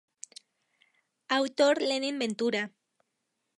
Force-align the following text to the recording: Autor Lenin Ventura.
Autor 1.37 1.75
Lenin 1.89 2.17
Ventura. 2.23 2.63